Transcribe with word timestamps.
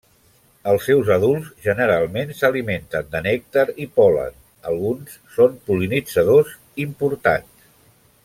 Els 0.69 0.85
seus 0.89 1.09
adults 1.15 1.49
generalment 1.65 2.31
s'alimenten 2.39 3.11
de 3.11 3.21
nèctar 3.27 3.65
i 3.85 3.87
pol·len, 3.99 4.41
alguns 4.73 5.19
són 5.37 5.61
pol·linitzadors 5.69 6.57
importants. 6.87 7.71